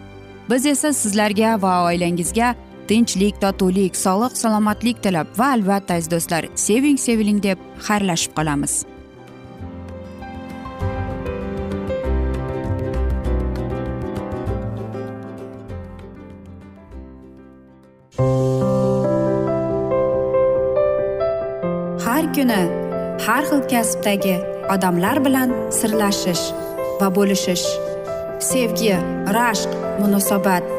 Biz 0.49 0.65
esa 0.65 0.93
sizlarga 0.93 1.61
va 1.61 1.73
oilangizga 1.85 2.55
tinchlik 2.89 3.35
totuvlik 3.41 3.93
sog'lik 3.93 4.37
salomatlik 4.41 5.01
tilab 5.05 5.27
va 5.39 5.51
albatta 5.55 5.97
aziz 5.99 6.09
do'stlar 6.13 6.47
seving 6.67 6.97
seviling 6.97 7.41
deb 7.47 7.59
xayrlashib 7.87 8.33
qolamiz. 8.37 8.73
Har 22.05 22.23
kuni 22.35 22.61
har 23.27 23.43
xil 23.49 23.61
kasbdagi 23.75 24.35
odamlar 24.73 25.21
bilan 25.27 25.53
sirlashish 25.77 26.45
va 26.99 27.13
bo'lishish 27.17 27.67
sevgi 28.49 28.97
rashq 29.37 29.71
munosabat 30.01 30.78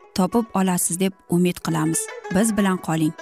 topib 0.15 0.45
olasiz 0.53 0.99
deb 0.99 1.13
umid 1.29 1.57
qilamiz. 1.65 1.99
Biz 2.35 2.57
bilan 2.57 2.77
qoling. 2.77 3.13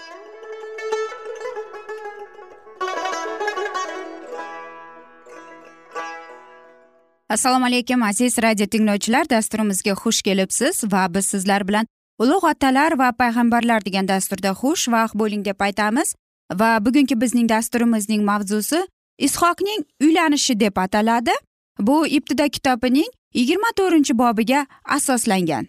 Assalomu 7.30 7.66
alaykum 7.66 8.04
aziz 8.04 8.38
radio 8.38 8.66
tinglovchilar. 8.66 9.30
Dasturimizga 9.30 9.92
xush 9.92 10.22
kelibsiz 10.22 10.84
va 10.92 11.14
biz 11.14 11.26
sizlar 11.26 11.68
bilan 11.68 11.86
ulug' 12.20 12.44
otalar 12.52 12.98
va 13.00 13.12
payg'ambarlar 13.12 13.86
degan 13.86 14.08
dasturda 14.08 14.50
xushvaqt 14.62 15.14
bo'ling 15.14 15.46
deb 15.46 15.60
aytamiz. 15.62 16.16
Va 16.54 16.86
bugungi 16.86 17.22
bizning 17.22 17.50
dasturimizning 17.50 18.24
mavzusi 18.24 18.88
ishoqning 19.18 19.86
uylanishi 20.02 20.60
deb 20.60 20.78
ataladi. 20.78 21.32
Bu 21.80 22.08
ibtido 22.08 22.50
kitobining 22.50 23.12
yigirma 23.34 23.70
to'rtinchi 23.78 24.18
bobiga 24.18 24.66
asoslangan. 24.86 25.68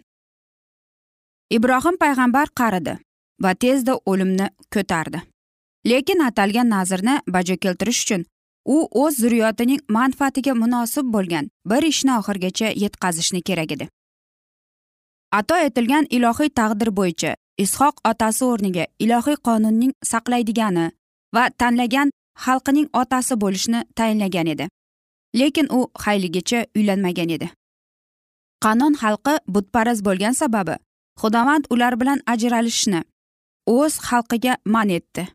Ibrohim 1.57 1.95
payg'ambar 2.03 2.47
qaridi 2.59 2.93
va 3.43 3.51
tezda 3.63 3.93
o'limni 4.11 4.47
ko'tardi. 4.73 5.21
Lekin 5.91 6.19
atalgan 6.27 6.69
nazrni 6.69 7.15
bajo 7.35 7.55
keltirish 7.63 8.01
uchun 8.03 8.25
u 8.65 8.77
o'z 9.03 9.17
zurriyotining 9.21 9.81
manfaatiga 9.97 10.53
munosib 10.63 11.05
bo'lgan 11.15 11.49
bir 11.71 11.83
ishni 11.91 12.11
oxirigacha 12.19 12.67
yetkazishni 12.83 13.41
kerak 13.49 13.71
edi. 13.75 13.87
Ato 15.39 15.55
etilgan 15.67 16.05
ilohiy 16.17 16.49
taqdir 16.59 16.89
bo'yicha 16.99 17.31
ishoq 17.65 17.95
otasi 18.11 18.45
o'rniga 18.51 18.85
ilohiy 19.05 19.37
qonunning 19.47 19.93
saqlaydigani 20.11 20.85
va 21.35 21.43
tanlagan 21.63 22.13
xalqining 22.45 22.87
otasi 23.01 23.39
bo'lishni 23.43 23.83
tayinlagan 23.95 24.47
edi. 24.53 24.69
Lekin 25.39 25.67
u 25.77 25.81
hayligacha 26.03 26.65
uylanmagan 26.77 27.29
edi. 27.35 27.49
Qanon 28.63 28.93
xalqi 29.01 29.35
butparast 29.53 30.05
bo'lgan 30.07 30.35
sababi 30.41 30.75
xudovand 31.19 31.65
ular 31.69 31.99
bilan 32.01 32.19
ajralishni 32.33 33.01
o'z 33.65 33.99
xalqiga 34.07 34.57
man 34.65 34.89
etdi. 34.89 35.27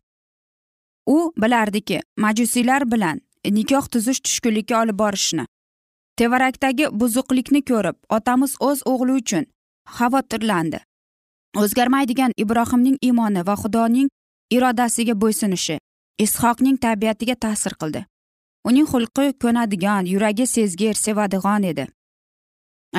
U 1.07 1.33
bilardiki 1.41 2.01
majusiylar 2.17 2.91
bilan 2.91 3.21
nikoh 3.45 3.85
tuzish 3.93 4.19
tushkunlikka 4.25 4.81
olib 4.81 4.99
borishni 4.99 5.45
tevarakdagi 6.19 6.85
buzuqlikni 6.99 7.61
ko'rib 7.69 7.97
otamiz 8.17 8.55
o'z 8.67 8.79
o'g'li 8.91 9.13
uchun 9.21 9.45
xavotirlandi 9.97 10.79
o'zgarmaydigan 11.61 12.31
ibrohimning 12.43 12.97
iymoni 13.07 13.41
va 13.47 13.55
xudoning 13.63 14.09
irodasiga 14.55 15.13
bo'ysunishi 15.21 15.77
ishoqning 16.25 16.77
tabiatiga 16.85 17.35
ta'sir 17.35 17.73
qildi. 17.81 18.01
Uning 18.69 18.87
xulqi 18.91 19.25
ko'nadigan 19.43 20.05
yuragi 20.13 20.45
sezgir 20.47 20.93
sevadigan 20.93 21.63
edi. 21.71 21.85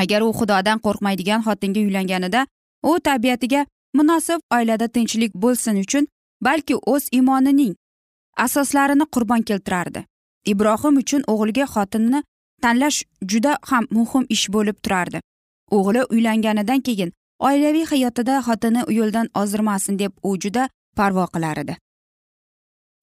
Agar 0.02 0.20
u 0.22 0.30
xudodan 0.38 0.78
qo'rqmaydigan 0.84 1.44
xotinga 1.46 1.80
uylanganida 1.86 2.46
u 2.82 3.00
tabiatiga 3.00 3.66
munosib 3.94 4.40
oilada 4.56 4.88
tinchlik 4.88 5.34
bo'lsin 5.34 5.76
uchun 5.84 6.06
balki 6.44 6.74
o'z 6.92 7.08
iymonining 7.12 7.74
asoslarini 8.36 9.06
qurbon 9.14 9.42
keltirardi. 9.42 10.04
Ibrohim 10.52 10.96
uchun 11.02 11.22
o'g'liga 11.32 11.66
xotinni 11.74 12.22
tanlash 12.62 12.98
juda 13.30 13.58
ham 13.70 13.84
muhim 13.90 14.24
ish 14.28 14.46
bo'lib 14.54 14.76
turardi. 14.84 15.20
O'g'li 15.70 16.04
uylanganidan 16.14 16.80
keyin 16.80 17.12
oilaviy 17.38 17.84
hayotida 17.92 18.40
xotini 18.46 18.82
yo'ldan 18.98 19.26
ozdirmasin 19.40 19.98
deb 19.98 20.12
u 20.22 20.36
juda 20.42 20.68
parvo 20.96 21.26
qilar 21.34 21.58
edi. 21.64 21.74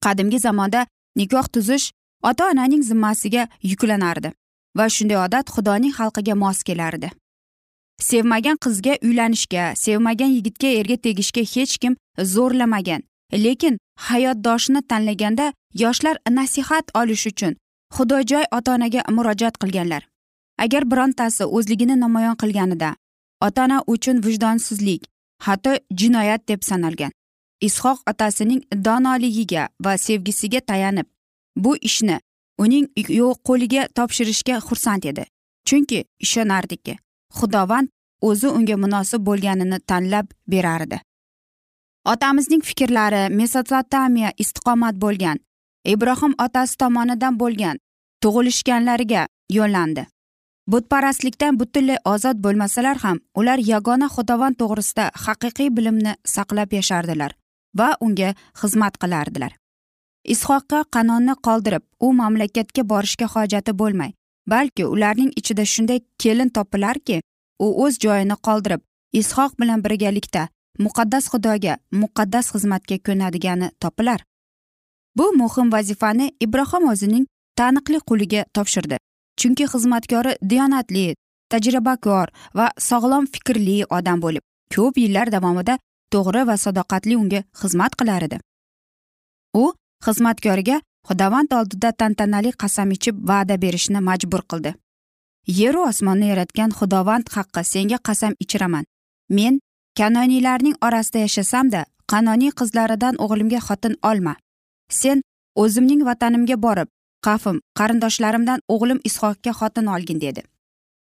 Qadimgi 0.04 0.38
zamonda 0.38 0.86
nikoh 1.16 1.46
tuzish 1.54 1.92
ota 2.22 2.50
onaning 2.50 2.82
zimmasiga 2.82 3.48
yuklanardi 3.70 4.32
va 4.78 4.88
shunday 4.96 5.18
odat 5.26 5.46
xudoning 5.54 5.94
xalqiga 5.98 6.34
mos 6.42 6.62
kelardi 6.68 7.10
sevmagan 7.98 8.56
qizga 8.56 8.98
uylanishga 9.02 9.74
sevmagan 9.76 10.30
yigitga 10.36 10.68
erga 10.68 10.96
tegishga 10.96 11.40
hech 11.40 11.78
kim 11.78 11.96
zo'rlamagan. 12.18 13.02
Lekin 13.32 13.78
hayotdoshni 13.96 14.82
tanlaganda 14.88 15.52
yoshlar 15.74 16.16
nasihat 16.30 16.90
olish 16.94 17.26
uchun 17.26 17.56
xudojoy 17.96 18.44
ota 18.52 18.74
onaga 18.74 19.02
murojaat 19.10 19.58
qilganlar. 19.58 20.02
Agar 20.58 20.90
birontasi 20.90 21.44
o'zligini 21.44 22.00
namoyon 22.00 22.36
qilganida 22.42 22.94
ota 23.40 23.64
ona 23.64 23.82
uchun 23.86 24.22
vijdonsizlik 24.26 25.02
hatto 25.38 25.70
jinoyat 25.90 26.48
deb 26.48 26.62
sanalgan. 26.62 27.10
Ishoq 27.60 27.98
otasining 28.10 28.62
donoligiga 28.84 29.68
va 29.84 29.98
sevgisiga 29.98 30.60
tayanib 30.60 31.06
bu 31.56 31.76
ishni 31.76 32.20
uning 32.58 32.86
qo'liga 33.48 33.88
topshirishga 33.96 34.60
xursand 34.60 35.04
edi. 35.04 35.24
Chunki 35.66 36.04
ishonardiki 36.20 36.98
xudovand 37.38 37.88
o'zi 38.28 38.48
unga 38.58 38.76
munosib 38.84 39.20
bo'lganini 39.28 39.78
tanlab 39.90 40.26
berardi. 40.52 40.98
Otamizning 42.12 42.62
fikrlari 42.68 43.22
mesopotamiya 43.40 44.30
istiqomat 44.42 44.94
bo'lgan 45.04 45.38
ibrohim 45.92 46.34
otasi 46.44 46.76
tomonidan 46.82 47.38
bo'lgan 47.42 47.80
tug'ilishganlariga 48.22 49.26
yo'llandi. 49.56 50.06
Butparastlikdan 50.72 51.58
butunlay 51.60 51.98
ozod 52.12 52.38
bo'lmasalar 52.44 52.96
ham 53.04 53.18
ular 53.40 53.58
yagona 53.72 54.08
xudovand 54.14 54.56
to'g'risida 54.62 55.04
haqiqiy 55.26 55.68
bilimni 55.76 56.12
saqlab 56.34 56.72
yashardilar 56.78 57.36
va 57.78 57.88
unga 58.06 58.30
xizmat 58.60 58.94
qilardilar. 59.02 59.52
Ishoqqa 60.34 60.78
qanonni 60.94 61.34
qoldirib 61.46 61.84
u 62.06 62.12
mamlakatga 62.20 62.82
borishga 62.92 63.26
hojati 63.34 63.72
bo'lmay 63.82 64.10
balki 64.46 64.84
ularning 64.86 65.32
ichida 65.40 65.64
shunday 65.64 66.00
kelin 66.22 66.48
topilarki 66.48 67.20
u 67.64 67.66
o'z 67.84 67.98
joyini 68.04 68.36
qoldirib 68.46 68.80
ishoq 69.20 69.52
bilan 69.60 69.84
birgalikda 69.84 70.48
muqaddas 70.84 71.24
xudoga 71.32 71.74
muqaddas 72.02 72.46
xizmatga 72.54 72.96
ko'nadigani 73.06 73.70
topilar. 73.80 74.20
Bu 75.16 75.26
muhim 75.40 75.72
vazifani 75.72 76.26
ibrohim 76.40 76.88
o'zining 76.92 77.24
taniqli 77.58 77.98
quliga 78.08 78.42
topshirdi. 78.54 78.96
Chunki 79.40 79.64
xizmatkori 79.72 80.32
diyonatli 80.50 81.14
tajribakor 81.52 82.28
va 82.58 82.66
sog'lom 82.88 83.24
fikrli 83.34 83.78
odam 83.98 84.22
bo'lib 84.24 84.44
ko'p 84.74 84.98
yillar 85.04 85.32
davomida 85.36 85.78
to'g'ri 86.12 86.42
va 86.50 86.56
sadoqatli 86.64 87.16
unga 87.22 87.40
xizmat 87.60 87.96
qilar 88.00 88.28
edi. 88.28 88.38
U 89.62 89.64
xizmatkoriga 90.06 90.80
xudovand 91.08 91.52
oldida 91.58 91.92
tantanali 91.92 92.50
qasam 92.62 92.90
ichib 92.96 93.16
va'da 93.30 93.56
berishni 93.64 94.00
majbur 94.08 94.42
qildi. 94.50 94.74
Yeru 95.60 95.80
osmonni 95.90 96.26
yaratgan 96.32 96.70
xudovand 96.78 97.26
haqqi 97.34 97.62
senga 97.72 97.98
qasam 98.08 98.32
ichiraman. 98.44 98.84
Men 99.36 99.60
kanoniylarning 99.98 100.76
orasida 100.86 101.18
yashasamda 101.26 101.80
qanoniy 102.12 102.52
qizlaridan 102.58 103.14
o'g'limga 103.24 103.60
xotin 103.68 103.94
olma. 104.10 104.34
Sen 105.00 105.22
o'zimning 105.62 106.02
vatanimga 106.08 106.56
borib 106.66 106.88
qafim 107.26 107.56
qarindoshlarimdan 107.78 108.60
o'g'lim 108.74 109.00
ishoqga 109.08 109.52
xotin 109.60 109.86
olgin 109.94 110.20
dedi. 110.26 110.42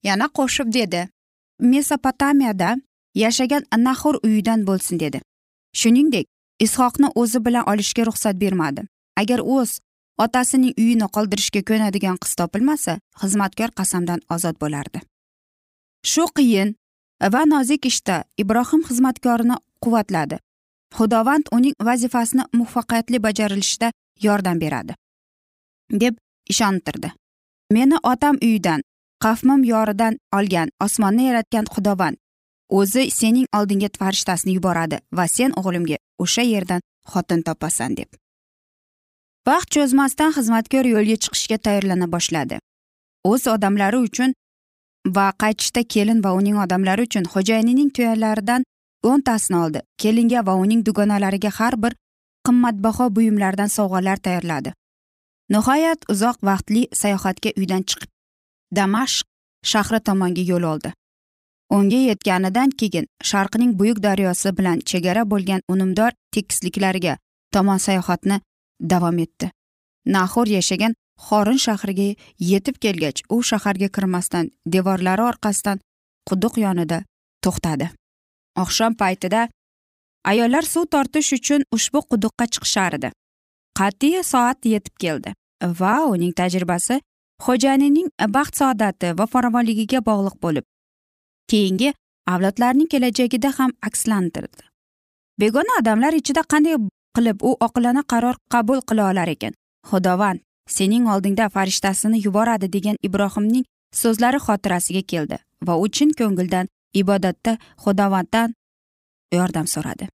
Yana 0.09 0.27
qo'shib 0.39 0.69
dedi 0.79 1.09
mesopotamiyada 1.73 2.71
yashagan 3.15 3.63
nahur 3.87 4.15
uyidan 4.27 4.67
bo'lsin 4.67 5.01
dedi. 5.01 5.19
Shuningdek 5.81 6.27
ishoqni 6.67 7.09
o'zi 7.21 7.45
bilan 7.47 7.65
olishga 7.71 8.03
ruxsat 8.09 8.37
bermadi. 8.43 8.83
Agar 9.21 9.41
o'z 9.57 9.71
otasining 10.19 10.75
uyini 10.79 11.09
qoldirishga 11.17 11.63
ko'nadigan 11.69 12.17
qiz 12.23 12.35
topilmasa 12.41 12.99
xizmatkor 13.23 13.71
qasamdan 13.79 14.21
ozod 14.35 14.57
bo'lardi. 14.63 15.01
Shu 16.05 16.27
qiyin 16.37 16.75
va 17.35 17.43
nozik 17.53 17.87
ishda 17.87 18.25
ibrohim 18.43 18.83
xizmatkorini 18.89 19.57
quvvatladi. 19.83 20.39
Xudovand 20.97 21.47
uning 21.57 21.75
vazifasini 21.89 22.45
muvaffaqiyatli 22.59 23.19
bajarilishida 23.27 23.93
yordam 24.21 24.61
beradi 24.61 24.95
deb 26.03 26.15
ishontirdi. 26.49 27.13
Meni 27.71 27.97
otam 28.03 28.37
uyidan 28.43 28.83
qafmim 29.25 29.65
yoridan 29.65 30.19
olgan 30.37 30.69
osmonni 30.85 31.29
yaratgan 31.31 31.67
xudovand 31.75 32.17
o'zi 32.79 33.05
sening 33.11 33.47
oldinga 33.59 33.89
farishtasini 34.01 34.57
yuboradi 34.57 34.99
va 35.19 35.27
sen 35.37 35.55
o'g'limga 35.61 35.97
o'sha 36.25 36.45
yerdan 36.53 36.81
xotin 37.13 37.43
topasan 37.49 37.97
deb 38.01 38.22
vaqt 39.49 39.69
cho'zmasdan 39.75 40.31
xizmatkor 40.37 40.87
yo'lga 40.95 41.17
chiqishga 41.23 41.59
tayyorlana 41.67 42.07
boshladi. 42.15 42.59
O'z 43.31 43.47
odamlari 43.55 43.99
uchun 44.09 44.35
va 45.17 45.27
qaytishda 45.43 45.83
kelin 45.95 46.23
va 46.25 46.31
uning 46.41 46.57
odamlari 46.65 47.03
uchun 47.09 47.25
xo'jayinining 47.33 47.91
tuyalaridan 47.97 48.63
o'ntasini 49.11 49.59
oldi. 49.65 49.81
Kelinga 50.03 50.47
va 50.47 50.55
uning 50.65 50.85
dugonalariga 50.87 51.51
har 51.59 51.75
bir 51.83 51.93
qimmatbaho 52.47 53.15
buyumlardan 53.17 53.71
sovg'alar 53.77 54.17
tayyorladi. 54.27 54.75
Nihoyat 55.51 56.01
uzoq 56.13 56.37
vaqtli 56.49 56.83
sayohatga 57.03 57.51
uydan 57.61 57.83
chiqib 57.89 58.11
damashq 58.77 59.27
shahri 59.73 60.01
tomonga 60.09 60.43
yo'l 60.53 60.65
oldi. 60.73 60.93
Unga 61.77 62.01
yetganidan 62.11 62.71
keyin 62.81 63.07
sharqning 63.31 63.73
buyuk 63.79 63.99
daryosi 64.07 64.57
bilan 64.59 64.79
chegara 64.91 65.23
bo'lgan 65.31 65.61
unumdor 65.69 66.13
tekisliklariga 66.35 67.17
tomon 67.55 67.79
sayohatni 67.87 68.41
davom 68.91 69.19
etdi. 69.25 69.51
Nahor 70.07 70.47
yashagan 70.47 70.95
xorin 71.27 71.59
shahriga 71.65 72.09
yetib 72.51 72.77
kelgach 72.85 73.23
u 73.35 73.43
shaharga 73.51 73.89
kirmasdan 73.97 74.51
devorlari 74.67 75.23
orqasidan 75.31 75.81
quduq 76.29 76.59
yonida 76.65 76.99
to'xtadi. 77.45 77.91
Oqshom 78.63 78.95
paytida 79.03 79.49
ayollar 80.25 80.63
suv 80.73 80.87
tortish 80.95 81.33
uchun 81.39 81.65
ushbu 81.77 82.03
quduqqa 82.11 82.47
chiqishardi 82.55 83.13
qat'iy 83.79 84.23
soat 84.33 84.69
yetib 84.75 84.95
keldi 85.05 85.35
va 85.81 85.95
uning 86.15 86.33
tajribasi 86.41 87.01
xo'jayinining 87.47 88.09
baxt 88.37 88.61
saodati 88.63 89.13
va 89.19 89.27
farovonligiga 89.33 90.01
bog'liq 90.09 90.37
bo'lib 90.45 90.65
keyingi 91.51 91.95
avlodlarning 92.33 92.89
kelajagida 92.93 93.51
ham 93.59 93.73
akslantirdi. 93.89 94.63
Begona 95.41 95.79
odamlar 95.81 96.13
ichida 96.21 96.43
qanday 96.53 96.77
qilib 97.17 97.39
u 97.49 97.51
oqilona 97.67 98.03
qaror 98.13 98.37
qabul 98.53 98.81
qila 98.89 99.11
olar 99.11 99.29
ekan. 99.35 99.53
Xudovand 99.91 100.41
sening 100.77 101.05
oldingda 101.13 101.49
farishtasini 101.55 102.19
yuboradi 102.27 102.69
degan 102.77 102.97
ibrohimning 103.07 103.65
so'zlari 104.01 104.39
xotirasiga 104.47 105.03
keldi 105.13 105.37
va 105.67 105.75
u 105.83 105.89
chin 105.89 106.11
ko'ngildan 106.19 106.67
ibodatda 107.01 107.53
xudovanddan 107.85 108.55
yordam 109.39 109.67
so'radi. 109.75 110.09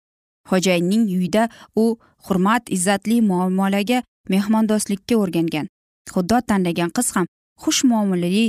Xo'jayinning 0.51 1.05
uyida 1.17 1.49
u 1.83 1.85
hurmat 2.27 2.71
izzatli 2.77 3.17
muomalaga 3.31 4.03
mehmondo'stlikka 4.33 5.15
o'rgangan. 5.23 5.67
Xudo 6.13 6.39
tanlagan 6.49 6.91
qiz 6.97 7.09
ham 7.15 7.27
xush 7.63 7.83
muomalali 7.91 8.47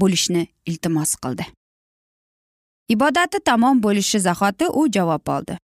bo'lishni 0.00 0.42
iltimos 0.70 1.12
qildi. 1.22 1.44
Ibodati 2.94 3.38
tamom 3.48 3.82
bo'lishi 3.84 4.18
zahoti 4.26 4.66
u 4.80 4.88
javob 4.96 5.28
oldi. 5.36 5.54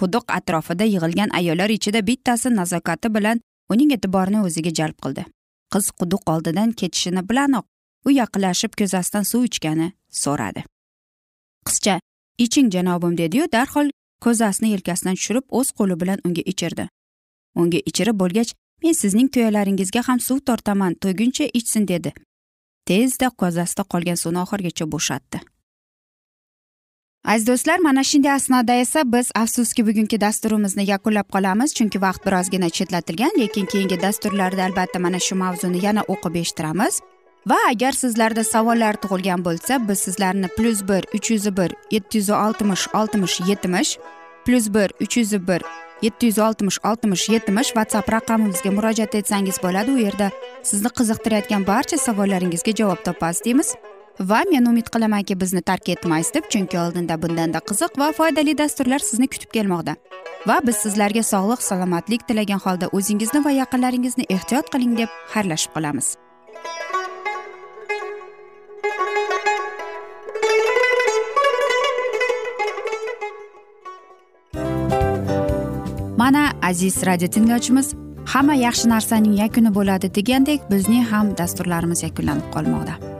Quduq 0.00 0.32
atrofida 0.38 0.84
yig'ilgan 0.94 1.30
ayollar 1.38 1.70
ichida 1.76 2.00
bittasi 2.06 2.48
nazokati 2.56 3.14
bilan 3.16 3.40
uning 3.72 3.92
e'tiborini 3.96 4.40
o'ziga 4.46 4.72
jalb 4.78 4.96
qildi. 5.04 5.24
Qiz 5.72 5.90
quduq 6.00 6.30
oldidan 6.34 6.72
ketishini 6.80 7.22
bilanoq 7.30 7.66
u 8.06 8.10
yaqinlashib 8.20 8.72
ko'zasidan 8.80 9.24
suv 9.30 9.44
ichgani 9.48 9.92
so'radi. 10.22 10.64
Qizcha 11.66 12.00
iching 12.44 12.72
janobim 12.74 13.18
dediyu 13.22 13.52
darhol 13.52 13.92
ko'zasini 14.24 14.72
yelkasidan 14.74 15.20
tushirib 15.20 15.44
o'z 15.58 15.68
qo'li 15.78 16.00
bilan 16.00 16.18
unga 16.26 16.42
ichirdi. 16.52 16.88
Unga 17.60 17.80
ichirib 17.90 18.16
bo'lgach 18.22 18.50
men 18.82 18.94
sizning 19.02 19.28
tuyalaringizga 19.34 20.02
ham 20.08 20.20
suv 20.26 20.38
tortaman 20.48 20.94
to'yguncha 21.02 21.46
ichsin 21.60 21.88
dedi. 21.92 22.12
Tezda 22.88 23.28
ko'zasida 23.40 23.82
qolgan 23.92 24.18
suvni 24.22 24.40
oxirigacha 24.44 24.86
bo'shatdi. 24.94 25.38
Aziz 27.24 27.46
do'stlar 27.46 27.78
mana 27.78 28.04
shunday 28.04 28.32
asnoda 28.32 28.72
esa 28.72 29.12
biz 29.12 29.30
afsuski 29.34 29.86
bugungi 29.86 30.20
dasturimizni 30.20 30.84
yakunlab 30.90 31.28
qolamiz 31.34 31.74
chunki 31.74 31.98
vaqt 32.00 32.26
birozgina 32.26 32.68
chetlatilgan 32.70 33.32
lekin 33.38 33.66
keyingi 33.66 34.02
dasturlarda 34.02 34.64
albatta 34.64 34.98
mana 34.98 35.18
shu 35.18 35.34
mavzuni 35.34 35.84
yana 35.86 36.02
o'qib 36.08 36.34
eshittiramiz. 36.42 37.00
Va 37.50 37.58
agar 37.70 37.92
sizlarda 37.92 38.44
savollar 38.44 38.94
tug'ilgan 39.02 39.44
bo'lsa 39.44 39.88
biz 39.88 39.98
sizlarni 40.06 40.48
plyus 40.56 40.80
bir 40.88 41.02
uch 41.16 41.30
yuz 41.30 41.46
bir 41.56 41.70
yetti 41.90 42.18
yuz 42.18 42.30
oltmish 42.30 42.84
oltmish 42.94 43.40
yetmish 43.48 43.98
plyus 44.44 44.66
bir 44.74 44.88
uch 45.00 45.16
yuz 45.16 45.32
bir 45.48 45.62
yetti 46.02 46.26
yuz 46.26 46.38
oltmish 46.38 46.78
oltmish 46.84 47.28
yetmish 47.28 47.70
whatsapp 47.76 48.12
raqamimizga 48.12 48.70
murojaat 48.70 49.14
etsangiz 49.14 49.56
bo'ladi. 49.62 49.90
U 49.90 49.98
yerda 50.06 50.30
sizni 50.62 50.88
qiziqtirayotgan 50.98 51.66
barcha 51.66 51.96
savollaringizga 51.98 52.72
javob 52.80 53.04
topasiz 53.04 53.44
deymiz. 53.44 53.74
Va 54.20 54.42
men 54.50 54.66
umid 54.68 54.88
qilamanki 54.92 55.34
bizni 55.40 55.62
tark 55.62 55.88
etmaysiz 55.88 56.34
deb 56.34 56.48
chunki 56.52 56.78
oldinda 56.78 57.16
bundanda 57.22 57.60
qiziq 57.70 57.98
va 57.98 58.12
foydali 58.12 58.56
dasturlar 58.58 58.98
sizni 58.98 59.28
kutib 59.32 59.50
kelmoqda. 59.56 59.94
Va 60.46 60.60
biz 60.66 60.76
sizlarga 60.84 61.22
sog'lik 61.22 61.62
salomatlik 61.62 62.26
tilagan 62.28 62.60
holda 62.64 62.88
o'zingizni 62.92 63.44
va 63.44 63.52
yaqinlaringizni 63.56 64.26
ehtiyot 64.36 64.68
qiling 64.72 64.96
deb 64.98 65.08
xayrlashib 65.34 65.72
qolamiz. 65.76 66.16
Mana 76.20 76.52
aziz 76.62 77.06
radio 77.06 77.28
tinglovchimiz 77.28 77.94
hamma 78.32 78.54
yaxshi 78.54 78.88
narsaning 78.88 79.38
yakuni 79.42 79.72
bo'ladi 79.78 80.12
degandek 80.18 80.68
bizning 80.70 81.08
ham 81.12 81.32
dasturlarimiz 81.38 82.02
yakunlanib 82.02 82.52
qolmoqda. 82.56 83.19